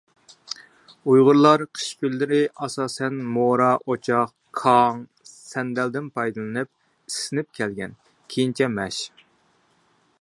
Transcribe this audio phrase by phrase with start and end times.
[1.09, 6.73] ئۇيغۇرلار قىش كۈنلىرى ئاساسەن مورا ئوچاق، كاڭ، سەندەلدىن پايدىلىنىپ
[7.13, 7.97] ئىسسىنىپ كەلگەن،
[8.35, 9.05] كېيىنچە مەش.